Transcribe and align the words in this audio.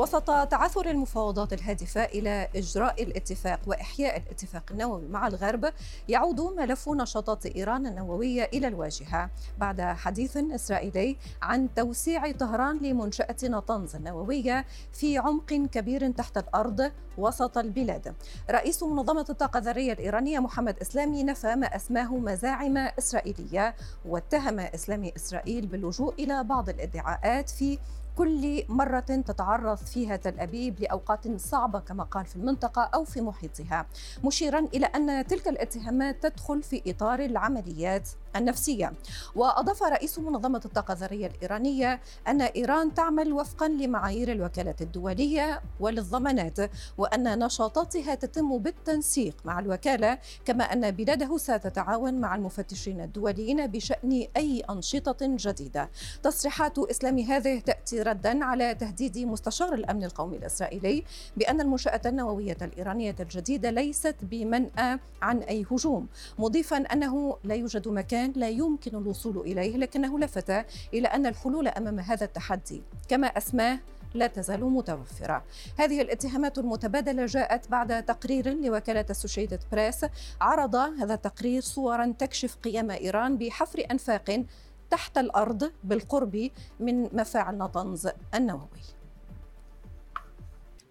وسط 0.00 0.26
تعثر 0.26 0.90
المفاوضات 0.90 1.52
الهادفة 1.52 2.04
إلى 2.04 2.48
إجراء 2.56 3.02
الاتفاق 3.02 3.60
وإحياء 3.66 4.16
الاتفاق 4.16 4.62
النووي 4.70 5.08
مع 5.08 5.26
الغرب 5.26 5.72
يعود 6.08 6.40
ملف 6.40 6.88
نشاطات 6.88 7.46
إيران 7.46 7.86
النووية 7.86 8.50
إلى 8.54 8.68
الواجهة 8.68 9.30
بعد 9.58 9.80
حديث 9.80 10.36
إسرائيلي 10.36 11.16
عن 11.42 11.68
توسيع 11.74 12.32
طهران 12.32 12.78
لمنشأة 12.78 13.36
نطنز 13.44 13.96
النووية 13.96 14.64
في 14.92 15.18
عمق 15.18 15.46
كبير 15.46 16.10
تحت 16.10 16.38
الأرض 16.38 16.92
وسط 17.18 17.58
البلاد. 17.58 18.14
رئيس 18.50 18.82
منظمة 18.82 19.26
الطاقة 19.30 19.58
الذرية 19.58 19.92
الإيرانية 19.92 20.38
محمد 20.38 20.78
إسلامي 20.78 21.24
نفى 21.24 21.54
ما 21.54 21.66
أسماه 21.76 22.16
مزاعم 22.16 22.76
إسرائيلية 22.76 23.74
واتهم 24.04 24.60
إسلامي 24.60 25.12
إسرائيل 25.16 25.66
باللجوء 25.66 26.14
إلى 26.18 26.44
بعض 26.44 26.68
الادعاءات 26.68 27.50
في 27.50 27.78
كل 28.16 28.64
مرة 28.68 29.00
تتعرض 29.00 29.76
فيها 29.76 30.16
تل 30.16 30.40
أبيب 30.40 30.80
لأوقات 30.80 31.40
صعبة 31.40 31.80
كما 31.80 32.04
قال 32.04 32.26
في 32.26 32.36
المنطقة 32.36 32.82
أو 32.82 33.04
في 33.04 33.20
محيطها 33.20 33.86
مشيرا 34.24 34.58
إلى 34.58 34.86
أن 34.86 35.26
تلك 35.26 35.48
الاتهامات 35.48 36.26
تدخل 36.26 36.62
في 36.62 36.82
إطار 36.86 37.18
العمليات. 37.18 38.08
النفسية. 38.36 38.92
وأضاف 39.34 39.82
رئيس 39.82 40.18
منظمة 40.18 40.60
الطاقة 40.64 40.92
الذرية 40.92 41.26
الإيرانية 41.26 42.00
أن 42.28 42.42
إيران 42.42 42.94
تعمل 42.94 43.32
وفقا 43.32 43.68
لمعايير 43.68 44.32
الوكالة 44.32 44.74
الدولية 44.80 45.60
وللضمانات 45.80 46.70
وأن 46.98 47.44
نشاطاتها 47.44 48.14
تتم 48.14 48.58
بالتنسيق 48.58 49.36
مع 49.44 49.58
الوكالة 49.58 50.18
كما 50.44 50.64
أن 50.64 50.90
بلاده 50.90 51.38
ستتعاون 51.38 52.14
مع 52.14 52.34
المفتشين 52.34 53.00
الدوليين 53.00 53.66
بشأن 53.66 54.26
أي 54.36 54.60
أنشطة 54.70 55.16
جديدة. 55.22 55.90
تصريحات 56.22 56.78
إسلام 56.78 57.18
هذه 57.18 57.58
تأتي 57.60 58.02
ردا 58.02 58.44
على 58.44 58.74
تهديد 58.74 59.18
مستشار 59.18 59.74
الأمن 59.74 60.04
القومي 60.04 60.36
الإسرائيلي 60.36 61.04
بأن 61.36 61.60
المنشأة 61.60 62.00
النووية 62.06 62.56
الإيرانية 62.62 63.16
الجديدة 63.20 63.70
ليست 63.70 64.16
بمنأى 64.22 64.98
عن 65.22 65.38
أي 65.38 65.66
هجوم 65.70 66.06
مضيفا 66.38 66.76
أنه 66.76 67.36
لا 67.44 67.54
يوجد 67.54 67.88
مكان 67.88 68.19
كان 68.20 68.32
لا 68.36 68.48
يمكن 68.48 68.96
الوصول 68.96 69.38
إليه 69.38 69.76
لكنه 69.76 70.18
لفت 70.18 70.50
إلى 70.94 71.08
أن 71.08 71.26
الحلول 71.26 71.68
أمام 71.68 72.00
هذا 72.00 72.24
التحدي. 72.24 72.82
كما 73.08 73.26
أسماه 73.26 73.78
لا 74.14 74.26
تزال 74.26 74.64
متوفرة. 74.64 75.44
هذه 75.78 76.02
الاتهامات 76.02 76.58
المتبادلة 76.58 77.26
جاءت 77.26 77.68
بعد 77.68 78.04
تقرير 78.04 78.54
لوكالة 78.54 79.06
السوشيتد 79.10 79.60
بريس 79.72 80.06
عرض 80.40 80.74
هذا 80.76 81.14
التقرير 81.14 81.62
صورا 81.62 82.14
تكشف 82.18 82.56
قيام 82.56 82.90
إيران 82.90 83.36
بحفر 83.38 83.86
أنفاق 83.90 84.44
تحت 84.90 85.18
الأرض 85.18 85.72
بالقرب 85.84 86.50
من 86.80 87.02
مفاعل 87.02 87.58
نطنز 87.58 88.08
النووي. 88.34 88.99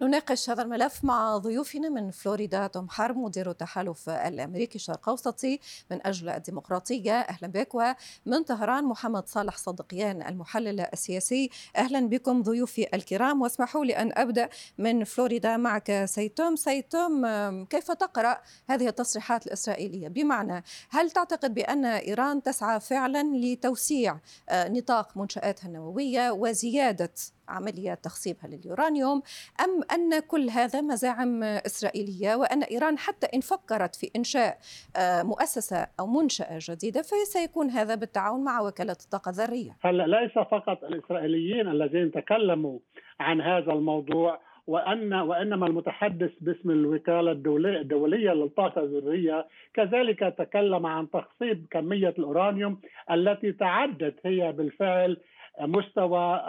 نناقش 0.01 0.49
هذا 0.49 0.61
الملف 0.61 1.03
مع 1.03 1.37
ضيوفنا 1.37 1.89
من 1.89 2.11
فلوريدا. 2.11 2.67
توم 2.67 2.89
حرب 2.89 3.17
مدير 3.17 3.51
التحالف 3.51 4.09
الأمريكي 4.09 4.75
الشرق 4.75 5.09
أوسطي 5.09 5.59
من 5.91 6.07
أجل 6.07 6.29
الديمقراطية. 6.29 7.19
أهلا 7.19 7.47
بك 7.47 7.75
ومن 7.75 8.43
طهران 8.47 8.83
محمد 8.83 9.27
صالح 9.27 9.57
صدقيان 9.57 10.21
المحلل 10.21 10.79
السياسي. 10.79 11.49
أهلا 11.75 12.07
بكم 12.07 12.41
ضيوفي 12.41 12.87
الكرام 12.93 13.41
واسمحوا 13.41 13.85
لي 13.85 13.97
أن 13.97 14.11
أبدأ 14.13 14.49
من 14.77 15.03
فلوريدا 15.03 15.57
معك. 15.57 16.05
سيتوم 16.05 16.55
سيتوم 16.55 17.25
كيف 17.65 17.91
تقرأ 17.91 18.41
هذه 18.69 18.87
التصريحات 18.87 19.47
الإسرائيلية؟ 19.47 20.07
بمعنى 20.07 20.63
هل 20.89 21.11
تعتقد 21.11 21.53
بأن 21.53 21.85
إيران 21.85 22.43
تسعى 22.43 22.79
فعلا 22.79 23.23
لتوسيع 23.37 24.19
نطاق 24.51 25.17
منشاتها 25.17 25.67
النووية 25.67 26.31
وزيادة 26.31 27.13
عمليات 27.49 28.03
تخصيبها 28.03 28.47
لليورانيوم 28.47 29.21
أم 29.65 29.81
أن 29.93 30.19
كل 30.19 30.49
هذا 30.49 30.81
مزاعم 30.81 31.43
إسرائيلية 31.43 32.35
وأن 32.35 32.63
إيران 32.63 32.97
حتى 32.97 33.27
إن 33.33 33.41
فكرت 33.41 33.95
في 33.95 34.11
إنشاء 34.15 34.57
آه، 34.97 35.23
مؤسسة 35.23 35.87
أو 35.99 36.07
منشأة 36.07 36.59
جديدة 36.69 37.01
فسيكون 37.01 37.69
هذا 37.69 37.95
بالتعاون 37.95 38.43
مع 38.43 38.61
وكالة 38.61 38.97
الطاقة 39.05 39.29
الذرية. 39.29 39.77
هلا 39.81 40.07
ليس 40.07 40.33
فقط 40.33 40.83
الإسرائيليين 40.83 41.67
الذين 41.67 42.11
تكلموا 42.11 42.79
عن 43.19 43.41
هذا 43.41 43.71
الموضوع 43.71 44.39
وأن 44.69 45.13
وإنما 45.13 45.67
المتحدث 45.67 46.31
باسم 46.41 46.71
الوكالة 46.71 47.31
الدوليه 47.31 47.79
الدولية 47.81 48.31
للطاقة 48.31 48.81
الذرية 48.81 49.47
كذلك 49.73 50.35
تكلم 50.37 50.85
عن 50.85 51.09
تخصيب 51.09 51.65
كمية 51.71 52.13
الأورانيوم 52.19 52.81
التي 53.11 53.51
تعدت 53.51 54.15
هي 54.25 54.51
بالفعل 54.51 55.17
مستوى 55.61 56.41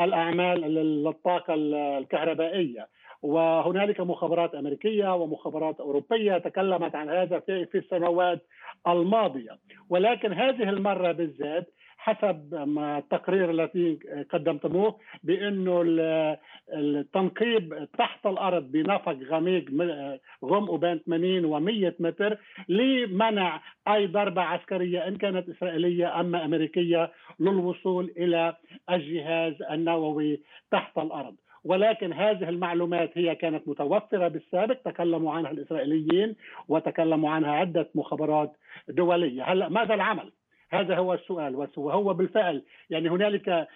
الأعمال 0.00 0.60
للطاقة 0.60 1.54
الكهربائية. 1.54 2.88
وهنالك 3.22 4.00
مخابرات 4.00 4.54
أمريكية 4.54 5.14
ومخابرات 5.14 5.80
أوروبية 5.80 6.38
تكلمت 6.38 6.94
عن 6.94 7.10
هذا 7.10 7.40
في 7.40 7.74
السنوات 7.74 8.40
الماضية. 8.88 9.58
ولكن 9.90 10.32
هذه 10.32 10.68
المرة 10.68 11.12
بالذات 11.12 11.70
حسب 12.02 12.54
ما 12.54 12.98
التقرير 12.98 13.50
الذي 13.50 13.98
قدمتموه 14.30 14.98
بأنه 15.22 15.82
التنقيب 16.72 17.88
تحت 17.98 18.26
الأرض 18.26 18.72
بنفق 18.72 19.18
غميق 19.30 19.64
غمقه 20.44 20.78
بين 20.78 20.98
80 20.98 21.42
و100 21.42 21.92
متر 22.00 22.38
لمنع 22.68 23.60
أي 23.88 24.06
ضربة 24.06 24.42
عسكرية 24.42 25.08
إن 25.08 25.16
كانت 25.16 25.48
إسرائيلية 25.48 26.20
أما 26.20 26.44
أمريكية 26.44 27.12
للوصول 27.40 28.12
إلى 28.16 28.56
الجهاز 28.90 29.62
النووي 29.62 30.40
تحت 30.70 30.98
الأرض. 30.98 31.34
ولكن 31.64 32.12
هذه 32.12 32.48
المعلومات 32.48 33.18
هي 33.18 33.34
كانت 33.34 33.68
متوفرة 33.68 34.28
بالسابق 34.28 34.76
تكلموا 34.84 35.32
عنها 35.32 35.50
الإسرائيليين 35.50 36.36
وتكلموا 36.68 37.30
عنها 37.30 37.50
عدة 37.52 37.90
مخابرات 37.94 38.56
دولية. 38.88 39.42
هلا 39.44 39.68
ماذا 39.68 39.94
العمل؟ 39.94 40.32
هذا 40.70 40.96
هو 40.96 41.14
السؤال 41.14 41.68
وهو 41.76 42.14
بالفعل 42.14 42.62
يعني 42.90 43.10
هنالك 43.10 43.68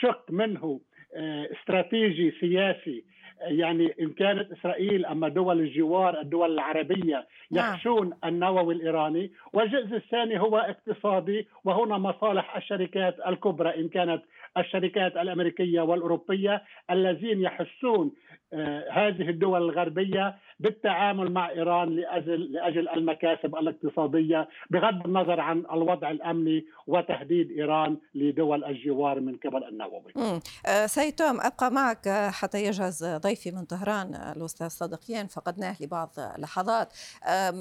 شق 0.00 0.30
منه 0.30 0.80
آه، 1.16 1.48
استراتيجي 1.52 2.30
سياسي 2.40 3.04
يعني 3.40 3.94
إن 4.00 4.10
كانت 4.10 4.52
إسرائيل 4.52 5.06
أما 5.06 5.28
دول 5.28 5.60
الجوار 5.60 6.20
الدول 6.20 6.52
العربية 6.52 7.26
نعم. 7.50 7.74
يخشون 7.74 8.12
النووي 8.24 8.74
الإيراني 8.74 9.32
والجزء 9.52 9.96
الثاني 9.96 10.40
هو 10.40 10.58
اقتصادي 10.58 11.48
وهنا 11.64 11.98
مصالح 11.98 12.56
الشركات 12.56 13.16
الكبرى 13.26 13.80
إن 13.80 13.88
كانت 13.88 14.22
الشركات 14.58 15.16
الأمريكية 15.16 15.80
والأوروبية 15.80 16.62
الذين 16.90 17.40
يحسون 17.40 18.12
آه، 18.52 18.90
هذه 18.90 19.28
الدول 19.28 19.62
الغربية 19.62 20.34
بالتعامل 20.62 21.32
مع 21.32 21.50
إيران 21.50 21.96
لاجل 21.96 22.52
لأجل 22.52 22.88
المكاسب 22.88 23.56
الاقتصادية 23.56 24.48
بغض 24.70 25.06
النظر 25.06 25.40
عن 25.40 25.58
الوضع 25.58 26.10
الأمني 26.10 26.66
وتهديد 26.86 27.50
إيران 27.50 27.96
لدول 28.14 28.64
الجوار 28.64 29.20
من 29.20 29.36
قبل 29.36 29.64
النووي. 29.64 30.40
آه، 30.66 30.86
سيد 30.86 31.12
توم 31.14 31.40
أبقى 31.40 31.70
معك 31.70 32.08
حتى 32.08 32.64
يجهز 32.64 33.04
ضيفي 33.04 33.50
من 33.50 33.64
طهران 33.64 34.14
الأستاذ 34.36 34.68
صادقيان 34.68 35.26
فقدناه 35.26 35.76
لبعض 35.80 36.10
لحظات. 36.38 36.92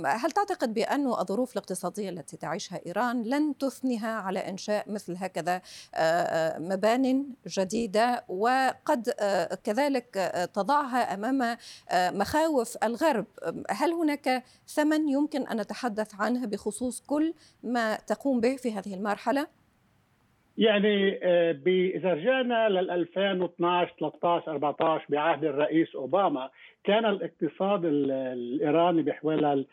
هل 0.06 0.32
تعتقد 0.32 0.74
بأن 0.74 1.08
الظروف 1.08 1.52
الاقتصادية 1.52 2.10
التي 2.10 2.38
تعيشها 2.38 2.80
إيران 2.86 3.24
لن 3.24 3.58
تثنيها 3.58 4.16
على 4.16 4.40
إنشاء 4.40 4.92
مثل 4.92 5.16
هكذا 5.18 5.62
آه، 5.96 6.60
مبان 6.60 7.26
جديدة 7.48 8.24
وقد 8.30 9.10
كذلك 9.64 10.14
تضعها 10.54 11.14
أمام 11.14 11.58
مخاوف 11.94 12.78
الغرب 12.92 13.26
هل 13.70 13.92
هناك 13.92 14.44
ثمن 14.68 15.10
يمكن 15.10 15.48
أن 15.48 15.58
نتحدث 15.62 16.22
عنه 16.22 16.48
بخصوص 16.48 17.06
كل 17.08 17.34
ما 17.64 17.96
تقوم 17.96 18.40
به 18.42 18.56
في 18.56 18.72
هذه 18.72 18.94
المرحلة؟ 18.94 19.48
يعني 20.58 21.20
آه، 21.24 21.56
إذا 21.68 22.14
رجعنا 22.14 22.70
لل 22.70 22.92
2012 22.92 23.94
13 24.00 24.52
14 24.52 25.06
بعهد 25.10 25.44
الرئيس 25.44 25.96
أوباما 25.96 26.50
كان 26.84 27.06
الاقتصاد 27.06 27.86
الإيراني 27.86 29.02
بحوالي 29.02 29.66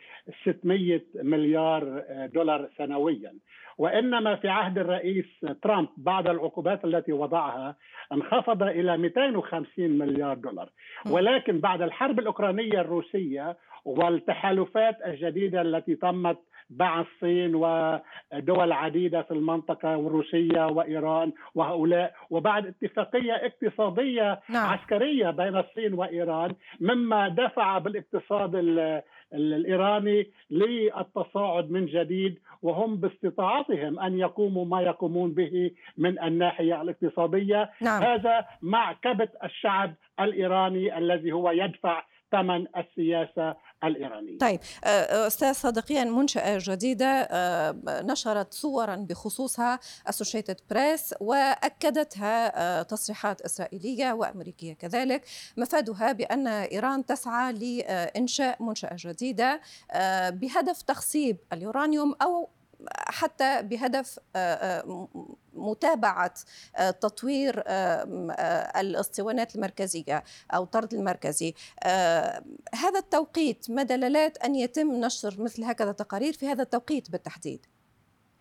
600 0.45 1.01
مليار 1.15 2.05
آه، 2.09 2.27
دولار 2.27 2.69
سنويا 2.79 3.35
وإنما 3.79 4.37
في 4.37 4.49
عهد 4.49 4.79
الرئيس 4.79 5.27
ترامب 5.63 5.89
بعد 5.97 6.29
العقوبات 6.29 6.85
التي 6.85 7.13
وضعها 7.13 7.77
انخفض 8.13 8.63
إلى 8.63 8.97
250 8.97 9.69
مليار 9.79 10.37
دولار 10.37 10.69
ولكن 11.11 11.61
بعد 11.61 11.83
الحرب 11.83 12.19
الأوكرانية 12.19 12.81
الروسية 12.81 13.57
والتحالفات 13.85 14.97
الجديدة 15.07 15.61
التي 15.61 15.95
تمت 15.95 16.39
مع 16.71 17.01
الصين 17.01 17.55
ودول 17.55 18.73
عديدة 18.73 19.23
في 19.23 19.31
المنطقة 19.31 19.97
وروسيا 19.97 20.65
وإيران 20.65 21.33
وهؤلاء 21.55 22.15
وبعد 22.31 22.67
اتفاقية 22.67 23.33
اقتصادية 23.33 24.41
نعم. 24.49 24.73
عسكرية 24.73 25.31
بين 25.31 25.57
الصين 25.57 25.95
وإيران 25.95 26.55
مما 26.81 27.29
دفع 27.29 27.79
بالإقتصاد 27.79 28.55
الإيراني 29.35 30.31
للتصاعد 30.51 31.71
من 31.71 31.87
جديد 31.87 32.39
وهم 32.63 32.97
باستطاعتهم 32.97 34.01
أن 34.01 34.19
يقوموا 34.19 34.65
ما 34.65 34.83
يقومون 34.83 35.33
به 35.33 35.71
من 35.99 36.23
الناحية 36.23 36.83
الاقتصادية 36.83 37.71
نعم. 37.81 38.03
هذا 38.03 38.45
مع 38.63 38.93
كبت 38.93 39.33
الشعب 39.45 39.95
الإيراني 40.21 40.99
الذي 40.99 41.33
هو 41.33 41.51
يدفع 41.51 42.05
ثمن 42.33 42.67
السياسة 42.77 43.57
الإيرانية. 43.85 44.39
طيب 44.39 44.61
آه، 44.85 44.89
آه، 44.89 45.27
أستاذ 45.27 45.53
صديقيا 45.53 46.05
منشأة 46.05 46.59
جديدة 46.63 47.07
آه، 47.07 47.77
نشرت 47.89 48.55
صورا 48.55 48.97
بخصوصها 48.97 49.81
اسوشيتد 50.07 50.57
بريس 50.71 51.15
وأكدتها 51.21 52.83
تصريحات 52.83 53.41
إسرائيلية 53.41 54.13
وأمريكية 54.13 54.73
كذلك 54.73 55.25
مفادها 55.57 56.13
بأن 56.13 56.47
إيران 56.47 57.07
تسعى 57.07 57.53
لإنشاء 57.53 58.63
منشأة 58.63 58.97
جديدة 58.99 59.61
بهدف 60.31 60.83
تخصيب 60.83 61.37
اليورانيوم 61.53 62.15
أو 62.23 62.49
حتى 62.93 63.63
بهدف 63.63 64.19
آه، 64.37 64.39
آه، 64.39 65.09
متابعة 65.55 66.35
آه، 66.77 66.91
تطوير 66.91 67.63
الاسطوانات 68.81 69.57
المركزية 69.57 70.25
أو 70.55 70.65
طرد 70.65 70.95
المركزي. 70.95 71.55
هذا 72.75 72.99
التوقيت 72.99 73.71
ما 73.71 73.83
دلالات 73.83 74.39
أن 74.39 74.55
يتم 74.55 74.93
نشر 74.93 75.43
مثل 75.43 75.65
هكذا 75.65 75.93
تقارير 75.93 76.33
في 76.33 76.49
هذا 76.49 76.63
التوقيت 76.63 77.11
بالتحديد؟ 77.11 77.67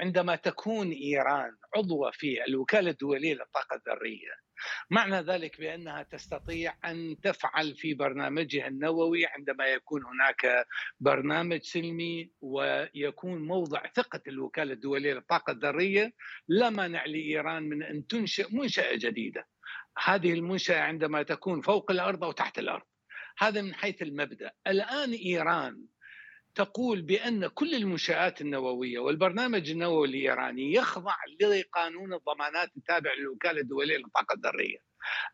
عندما 0.01 0.35
تكون 0.35 0.91
إيران 0.91 1.51
عضوة 1.75 2.11
في 2.11 2.45
الوكالة 2.47 2.91
الدولية 2.91 3.33
للطاقة 3.33 3.75
الذرية 3.75 4.47
معنى 4.89 5.21
ذلك 5.21 5.59
بأنها 5.59 6.03
تستطيع 6.03 6.73
أن 6.85 7.15
تفعل 7.23 7.75
في 7.75 7.93
برنامجها 7.93 8.67
النووي 8.67 9.25
عندما 9.25 9.65
يكون 9.65 10.01
هناك 10.05 10.65
برنامج 10.99 11.61
سلمي 11.61 12.31
ويكون 12.41 13.47
موضع 13.47 13.83
ثقة 13.95 14.21
الوكالة 14.27 14.73
الدولية 14.73 15.13
للطاقة 15.13 15.51
الذرية 15.51 16.13
لا 16.47 16.69
مانع 16.69 17.05
لإيران 17.05 17.63
من 17.63 17.83
أن 17.83 18.07
تنشئ 18.07 18.55
منشأة 18.55 18.95
جديدة. 18.95 19.47
هذه 20.03 20.33
المنشأة 20.33 20.79
عندما 20.79 21.23
تكون 21.23 21.61
فوق 21.61 21.91
الأرض 21.91 22.23
أو 22.23 22.31
تحت 22.31 22.59
الأرض. 22.59 22.85
هذا 23.37 23.61
من 23.61 23.73
حيث 23.73 24.01
المبدأ. 24.01 24.51
الآن 24.67 25.13
إيران 25.13 25.83
تقول 26.57 27.01
بأن 27.01 27.47
كل 27.47 27.75
المنشآت 27.75 28.41
النووية 28.41 28.99
والبرنامج 28.99 29.69
النووي 29.69 30.07
الإيراني 30.07 30.73
يخضع 30.73 31.15
لقانون 31.41 32.13
الضمانات 32.13 32.69
التابع 32.77 33.11
للوكالة 33.19 33.61
الدولية 33.61 33.97
للطاقة 33.97 34.33
الذرية. 34.33 34.77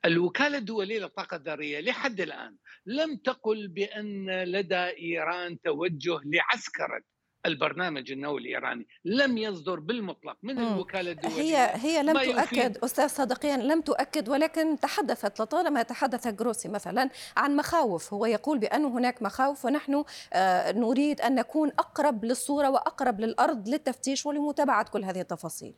الوكالة 0.06 0.58
الدولية 0.58 1.00
للطاقة 1.00 1.38
الذرية 1.38 1.80
لحد 1.80 2.22
الآن 2.22 2.56
لم 2.86 3.18
تقل 3.18 3.68
بأن 3.68 4.44
لدى 4.44 4.76
إيران 4.76 5.62
توجه 5.62 6.20
لعسكرة 6.26 7.02
البرنامج 7.46 8.12
النووي 8.12 8.42
الإيراني 8.42 8.88
لم 9.06 9.38
يصدر 9.38 9.80
بالمطلق 9.80 10.38
من 10.44 10.60
الوكالة 10.60 11.12
الدولية. 11.12 11.42
هي 11.42 11.72
هي 11.76 12.04
لم 12.04 12.18
تؤكد 12.18 12.78
أستاذ 12.78 13.08
صدقيا 13.08 13.58
لم 13.58 13.82
تؤكد 13.82 14.30
ولكن 14.30 14.80
تحدثت 14.80 15.42
لطالما 15.42 15.84
تحدث 15.84 16.28
جروسي 16.28 16.70
مثلا 16.70 17.10
عن 17.38 17.56
مخاوف 17.56 18.14
هو 18.14 18.26
يقول 18.26 18.60
بأن 18.60 18.86
هناك 18.86 19.22
مخاوف 19.22 19.66
ونحن 19.66 20.04
آه، 20.34 20.72
نريد 20.72 21.22
أن 21.22 21.36
نكون 21.36 21.70
أقرب 21.70 22.26
للصورة 22.26 22.70
وأقرب 22.70 23.20
للأرض 23.20 23.70
للتفتيش 23.70 24.26
ولمتابعة 24.26 24.90
كل 24.90 25.04
هذه 25.04 25.22
التفاصيل. 25.22 25.74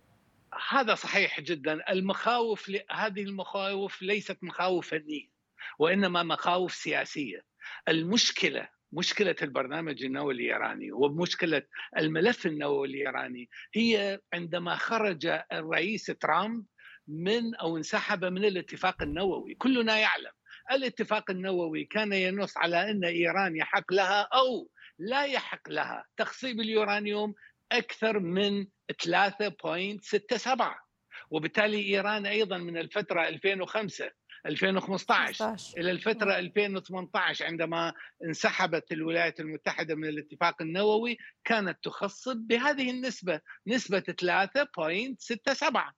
هذا 0.69 0.95
صحيح 0.95 1.39
جدا. 1.39 1.91
المخاوف 1.91 2.71
هذه 2.91 3.23
المخاوف 3.23 4.01
ليست 4.01 4.37
مخاوف 4.41 4.89
فنية 4.89 5.35
وإنما 5.79 6.23
مخاوف 6.23 6.73
سياسية. 6.73 7.45
المشكلة 7.87 8.74
مشكلة 8.97 9.35
البرنامج 9.41 10.03
النووي 10.03 10.33
الإيراني 10.33 10.91
ومشكلة 10.91 11.61
الملف 11.97 12.45
النووي 12.45 12.87
الإيراني 12.87 13.49
هي 13.73 14.19
عندما 14.33 14.75
خرج 14.75 15.39
الرئيس 15.51 16.05
ترامب 16.05 16.65
من 17.07 17.55
أو 17.55 17.77
انسحب 17.77 18.25
من 18.25 18.45
الاتفاق 18.45 19.01
النووي. 19.01 19.55
كلنا 19.55 19.97
يعلم 19.97 20.31
الاتفاق 20.71 21.31
النووي 21.31 21.85
كان 21.85 22.13
ينص 22.13 22.57
على 22.57 22.91
أن 22.91 23.05
إيران 23.05 23.55
يحق 23.55 23.93
لها 23.93 24.21
أو 24.21 24.69
لا 24.99 25.25
يحق 25.25 25.69
لها 25.69 26.05
تخصيب 26.17 26.59
اليورانيوم 26.59 27.33
أكثر 27.71 28.19
من 28.19 28.65
3.67 28.91 30.85
وبالتالي 31.29 31.79
إيران 31.79 32.25
أيضا 32.25 32.57
من 32.57 32.77
الفترة 32.77 33.27
2005 33.27 34.11
2015 34.45 35.55
إلى 35.77 35.91
الفترة 35.91 36.39
2018 36.39 37.45
عندما 37.45 37.93
انسحبت 38.23 38.91
الولايات 38.91 39.39
المتحدة 39.39 39.95
من 39.95 40.07
الاتفاق 40.07 40.61
النووي 40.61 41.17
كانت 41.43 41.77
تخصب 41.83 42.37
بهذه 42.37 42.89
النسبة 42.89 43.41
نسبة 43.67 44.03
3.67 44.21 45.93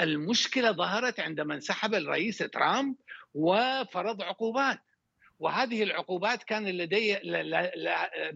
المشكلة 0.00 0.72
ظهرت 0.72 1.20
عندما 1.20 1.54
انسحب 1.54 1.94
الرئيس 1.94 2.38
ترامب 2.38 2.96
وفرض 3.34 4.22
عقوبات. 4.22 4.80
وهذه 5.38 5.82
العقوبات 5.82 6.42
كان 6.42 6.64
لدي 6.68 7.08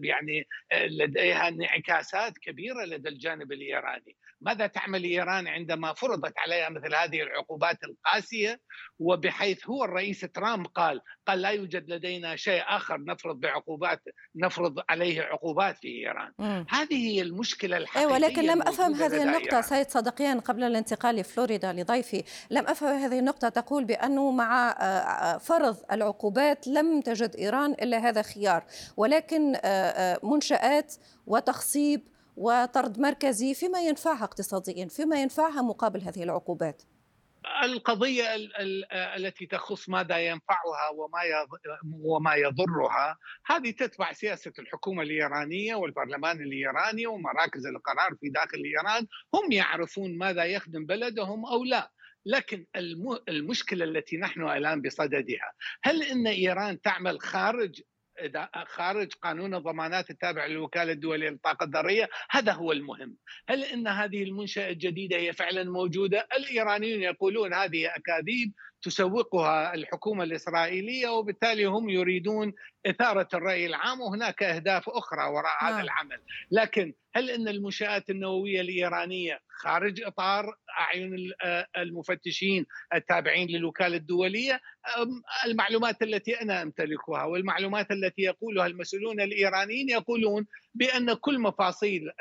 يعني 0.03 0.47
لديها 0.73 1.47
انعكاسات 1.47 2.37
كبيرة 2.37 2.85
لدى 2.85 3.09
الجانب 3.09 3.51
الإيراني 3.51 4.15
ماذا 4.41 4.67
تعمل 4.67 5.03
إيران 5.03 5.47
عندما 5.47 5.93
فرضت 5.93 6.33
عليها 6.37 6.69
مثل 6.69 6.95
هذه 6.95 7.21
العقوبات 7.21 7.77
القاسية 7.83 8.59
وبحيث 8.99 9.67
هو 9.67 9.83
الرئيس 9.83 10.19
ترامب 10.19 10.67
قال 10.67 11.01
قال 11.27 11.41
لا 11.41 11.49
يوجد 11.49 11.89
لدينا 11.91 12.35
شيء 12.35 12.61
آخر 12.67 13.03
نفرض 13.03 13.39
بعقوبات 13.39 14.01
نفرض 14.35 14.79
عليه 14.89 15.21
عقوبات 15.21 15.77
في 15.77 15.87
إيران 15.87 16.31
مم. 16.39 16.65
هذه 16.69 17.07
هي 17.07 17.21
المشكلة 17.21 17.77
الحقيقية 17.77 18.07
أي 18.07 18.13
ولكن 18.13 18.41
لم 18.41 18.61
أفهم 18.61 18.93
هذه 18.93 19.23
النقطة 19.23 19.45
إيران. 19.45 19.61
سيد 19.61 19.89
صدقيان 19.89 20.39
قبل 20.39 20.63
الانتقال 20.63 21.15
لفلوريدا 21.15 21.73
لضيفي 21.73 22.23
لم 22.49 22.67
أفهم 22.67 22.97
هذه 22.97 23.19
النقطة 23.19 23.49
تقول 23.49 23.85
بأنه 23.85 24.31
مع 24.31 24.69
آه، 24.69 24.83
آه، 24.83 25.37
فرض 25.37 25.77
العقوبات 25.91 26.67
لم 26.67 26.88
تجد 27.03 27.35
إيران 27.35 27.71
إلا 27.71 27.97
هذا 27.97 28.21
خيار. 28.21 28.63
ولكن 28.97 29.55
آه، 29.63 30.19
منشآت 30.23 30.95
وتخصيب 31.27 32.01
وطرد 32.37 32.99
مركزي 32.99 33.53
فيما 33.53 33.81
ينفعها 33.81 34.23
اقتصاديا 34.23 34.87
فيما 34.87 35.21
ينفعها 35.21 35.61
مقابل 35.61 36.01
هذه 36.01 36.23
العقوبات. 36.23 36.83
القضية 37.63 38.25
التي 39.17 39.45
تخص 39.45 39.89
ماذا 39.89 40.17
ينفعها 40.17 40.89
وما 40.93 41.19
وما 42.01 42.35
يضرها 42.35 43.17
هذه 43.45 43.71
تتبع 43.71 44.13
سياسة 44.13 44.51
الحكومة 44.59 45.03
الإيرانية 45.03 45.75
والبرلمان 45.75 46.41
الإيراني 46.41 47.07
ومراكز 47.07 47.65
القرار 47.65 48.15
في 48.21 48.29
داخل 48.29 48.63
إيران 48.65 49.07
هم 49.33 49.51
يعرفون 49.51 50.17
ماذا 50.17 50.43
يخدم 50.43 50.85
بلدهم 50.85 51.45
أو 51.45 51.63
لا. 51.63 51.91
لكن 52.25 52.65
المشكلة 53.29 53.85
التي 53.85 54.17
نحن 54.17 54.41
الآن 54.41 54.81
بصددها 54.81 55.53
هل 55.83 56.03
أن 56.03 56.27
إيران 56.27 56.81
تعمل 56.81 57.19
خارج 57.19 57.81
خارج 58.67 59.13
قانون 59.21 59.55
الضمانات 59.55 60.09
التابع 60.09 60.45
للوكالة 60.45 60.91
الدولية 60.91 61.29
للطاقة 61.29 61.63
الذرية؟ 61.63 62.09
هذا 62.29 62.51
هو 62.51 62.71
المهم. 62.71 63.17
هل 63.49 63.63
إن 63.63 63.87
هذه 63.87 64.23
المنشأة 64.23 64.69
الجديدة 64.69 65.17
هي 65.17 65.33
فعلا 65.33 65.63
موجودة؟ 65.63 66.27
الإيرانيون 66.37 67.01
يقولون 67.01 67.53
هذه 67.53 67.95
أكاذيب 67.95 68.53
تسوقها 68.81 69.73
الحكومة 69.73 70.23
الإسرائيلية 70.23 71.07
وبالتالي 71.07 71.65
هم 71.65 71.89
يريدون 71.89 72.53
إثارة 72.85 73.27
الرأي 73.33 73.65
العام 73.65 74.01
وهناك 74.01 74.43
أهداف 74.43 74.89
أخرى 74.89 75.23
وراء 75.23 75.63
هذا 75.63 75.75
نعم. 75.75 75.83
العمل 75.83 76.21
لكن 76.51 76.93
هل 77.15 77.29
إن 77.29 77.47
المنشآت 77.47 78.09
النووية 78.09 78.61
الإيرانية 78.61 79.39
خارج 79.49 80.01
إطار 80.01 80.55
أعين 80.79 81.31
المفتشين 81.77 82.65
التابعين 82.93 83.47
للوكالة 83.47 83.97
الدولية 83.97 84.61
المعلومات 85.45 86.01
التي 86.01 86.41
أنا 86.41 86.61
أمتلكها 86.61 87.23
والمعلومات 87.23 87.91
التي 87.91 88.21
يقولها 88.21 88.67
المسؤولون 88.67 89.21
الإيرانيين 89.21 89.89
يقولون 89.89 90.47
بأن 90.73 91.13
كل 91.13 91.39
مفاصيل 91.39 92.11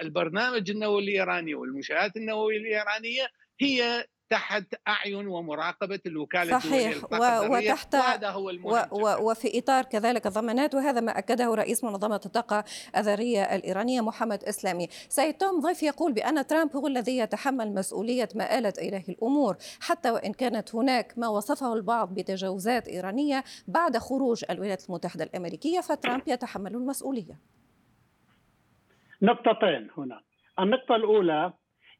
البرنامج 0.00 0.70
النووي 0.70 1.02
الإيراني 1.02 1.54
والمنشآت 1.54 2.16
النووية 2.16 2.56
الإيرانية 2.56 3.28
هي 3.60 4.06
تحت 4.30 4.74
أعين 4.88 5.26
ومراقبة 5.26 6.00
الوكالة 6.06 6.58
صحيح 6.58 7.04
وتحت 7.50 7.94
وهذا 7.94 8.30
هو 8.30 8.50
المهم 8.50 8.72
و 8.72 8.76
و 8.92 9.30
وفي 9.30 9.58
إطار 9.58 9.84
كذلك 9.84 10.26
الضمانات 10.26 10.74
وهذا 10.74 11.00
ما 11.00 11.18
أكده 11.18 11.54
رئيس 11.54 11.84
منظمة 11.84 12.20
الطاقة 12.26 12.64
الذرية 12.96 13.42
الإيرانية 13.42 14.00
محمد 14.00 14.44
إسلامي. 14.44 14.88
سيد 15.08 15.34
توم 15.34 15.60
ضيف 15.60 15.82
يقول 15.82 16.12
بأن 16.12 16.46
ترامب 16.46 16.76
هو 16.76 16.86
الذي 16.86 17.18
يتحمل 17.18 17.74
مسؤولية 17.74 18.28
ما 18.34 18.58
آلت 18.58 18.78
إليه 18.78 19.04
الأمور 19.08 19.56
حتى 19.80 20.10
وإن 20.10 20.32
كانت 20.32 20.74
هناك 20.74 21.14
ما 21.16 21.28
وصفه 21.28 21.74
البعض 21.74 22.14
بتجاوزات 22.14 22.88
إيرانية 22.88 23.44
بعد 23.68 23.98
خروج 23.98 24.44
الولايات 24.50 24.88
المتحدة 24.88 25.24
الأمريكية 25.24 25.80
فترامب 25.80 26.22
يتحمل 26.26 26.74
المسؤولية. 26.74 27.38
نقطتين 29.22 29.90
هنا. 29.98 30.20
النقطة 30.58 30.96
الأولى 30.96 31.52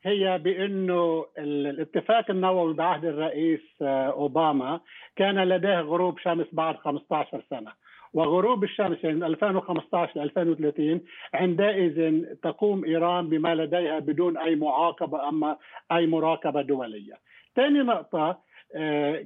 هي 0.05 0.39
بأنه 0.39 1.27
الاتفاق 1.39 2.31
النووي 2.31 2.75
بعهد 2.75 3.05
الرئيس 3.05 3.61
آه، 3.83 4.07
أوباما 4.07 4.81
كان 5.17 5.39
لديه 5.39 5.81
غروب 5.81 6.19
شمس 6.19 6.47
بعد 6.53 6.77
15 6.77 7.43
سنة 7.51 7.73
وغروب 8.15 8.65
الشمس 8.65 9.05
يعني 9.05 9.17
من 9.17 9.25
2015 9.25 10.21
ل 10.21 10.23
2030 10.23 11.01
عندئذ 11.35 12.25
تقوم 12.43 12.85
إيران 12.85 13.29
بما 13.29 13.55
لديها 13.55 13.99
بدون 13.99 14.39
أي 14.39 14.57
معاقبة 14.57 15.29
أما 15.29 15.57
أي 15.93 16.07
مراقبة 16.07 16.63
دولية. 16.63 17.15
ثاني 17.57 17.79
نقطة 17.79 18.39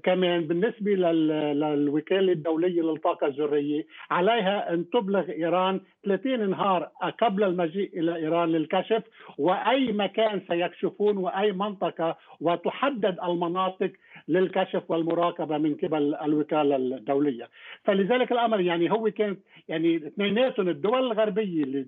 كمان 0.03 0.47
بالنسبة 0.47 0.91
للوكالة 0.91 2.33
الدولية 2.33 2.83
للطاقة 2.83 3.27
الذرية 3.27 3.87
عليها 4.11 4.73
أن 4.75 4.91
تبلغ 4.91 5.31
إيران 5.31 5.81
30 6.05 6.51
نهار 6.51 6.89
قبل 7.21 7.45
المجيء 7.45 8.01
إلى 8.01 8.17
إيران 8.17 8.49
للكشف 8.49 9.03
وأي 9.39 9.93
مكان 9.93 10.41
سيكشفون 10.49 11.17
وأي 11.17 11.53
منطقة 11.53 12.17
وتحدد 12.41 13.17
المناطق 13.25 13.91
للكشف 14.29 14.83
والمراقبة 14.91 15.59
من 15.59 15.75
قبل 15.75 16.15
الوكالة 16.15 16.77
الدولية. 16.77 17.49
فلذلك 17.85 18.33
الأمر 18.33 18.61
يعني 18.61 18.93
هو 18.93 19.11
كان 19.11 19.37
يعني 19.69 19.97
اثنيناتهم 19.97 20.69
الدول 20.69 21.07
الغربية 21.13 21.63
اللي 21.65 21.87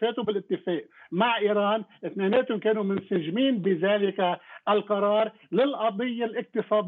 فاتوا 0.00 0.24
بالاتفاق 0.24 0.84
مع 1.12 1.38
إيران 1.38 1.84
اثنيناتهم 2.04 2.58
كانوا 2.58 2.82
منسجمين 2.84 3.58
بذلك 3.58 4.38
القرار 4.68 5.30
للقضية 5.52 6.24
الاقتصادية 6.24 6.83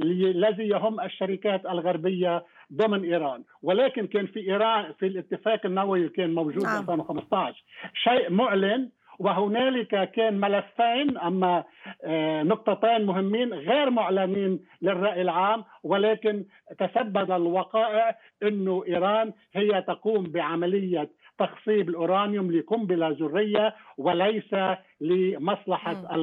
الذي 0.00 0.68
يهم 0.68 1.00
الشركات 1.00 1.66
الغربية 1.66 2.44
ضمن 2.72 3.04
إيران 3.04 3.44
ولكن 3.62 4.06
كان 4.06 4.26
في 4.26 4.40
إيران 4.40 4.92
في 4.98 5.06
الاتفاق 5.06 5.66
النووي 5.66 6.08
كان 6.08 6.34
موجود 6.34 6.62
نعم. 6.62 6.80
2015 6.80 7.64
شيء 7.94 8.30
معلن 8.30 8.90
وهنالك 9.20 10.10
كان 10.10 10.40
ملفين 10.40 11.18
أما 11.18 11.64
آه، 12.04 12.42
نقطتين 12.42 13.06
مهمين 13.06 13.54
غير 13.54 13.90
معلنين 13.90 14.60
للرأي 14.82 15.22
العام 15.22 15.64
ولكن 15.82 16.44
تسبب 16.78 17.32
الوقائع 17.32 18.18
إنه 18.42 18.84
إيران 18.88 19.32
هي 19.52 19.82
تقوم 19.82 20.24
بعملية 20.24 21.10
تخصيب 21.40 21.88
الأورانيوم 21.88 22.52
لقنبلة 22.52 23.16
ذريه 23.20 23.74
وليس 23.98 24.54
لمصلحة 25.00 26.14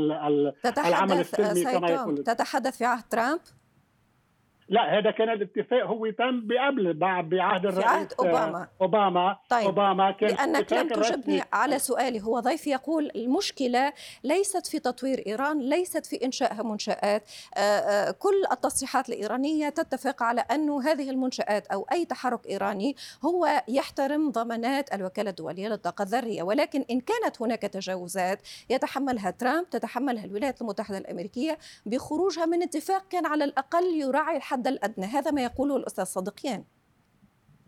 العمل 0.87 1.19
السلمي 1.19 1.63
كما 1.63 1.89
يقول. 1.89 2.17
تتحدث 2.17 2.77
في 2.77 2.85
عهد 2.85 3.03
ترامب؟ 3.09 3.39
لا 4.69 4.99
هذا 4.99 5.11
كان 5.11 5.29
الاتفاق 5.29 5.83
هو 5.83 6.09
تم 6.09 6.47
بقبل 6.47 6.93
بعهد 6.93 7.65
الرئيس 7.65 7.87
عهد 7.87 8.13
أوباما. 8.19 8.67
أوباما. 8.81 9.37
طيب. 9.49 9.65
أوباما 9.65 10.11
كان 10.11 10.29
لأنك 10.29 10.73
لم 10.73 10.87
تجبني 10.87 11.41
على 11.53 11.79
سؤالي 11.79 12.21
هو 12.21 12.39
ضيفي 12.39 12.69
يقول 12.69 13.11
المشكلة 13.15 13.93
ليست 14.23 14.67
في 14.67 14.79
تطوير 14.79 15.23
إيران 15.27 15.59
ليست 15.59 16.05
في 16.05 16.25
إنشاء 16.25 16.63
منشآت. 16.63 17.23
آه، 17.55 17.59
آه، 17.59 18.11
كل 18.11 18.43
التصريحات 18.51 19.09
الإيرانية 19.09 19.69
تتفق 19.69 20.23
على 20.23 20.41
انه 20.41 20.81
هذه 20.81 21.09
المنشآت 21.09 21.67
أو 21.67 21.87
أي 21.91 22.05
تحرك 22.05 22.47
إيراني 22.47 22.95
هو 23.25 23.63
يحترم 23.67 24.31
ضمانات 24.31 24.93
الوكالة 24.93 25.29
الدولية 25.29 25.67
للطاقة 25.67 26.03
الذرية. 26.03 26.43
ولكن 26.43 26.85
إن 26.91 26.99
كانت 26.99 27.41
هناك 27.41 27.61
تجاوزات 27.61 28.41
يتحملها 28.69 29.31
ترامب 29.31 29.69
تتحملها 29.69 30.25
الولايات 30.25 30.61
المتحدة 30.61 30.97
الأمريكية 30.97 31.57
بخروجها 31.85 32.45
من 32.45 32.63
اتفاق 32.63 33.07
كان 33.09 33.25
على 33.25 33.43
الأقل 33.43 33.85
يراعي 33.95 34.37
الحد 34.37 34.56
الحد 34.57 34.67
الأدنى 34.67 35.05
هذا 35.05 35.31
ما 35.31 35.43
يقوله 35.43 35.77
الأستاذ 35.77 36.03
صديقيان. 36.03 36.63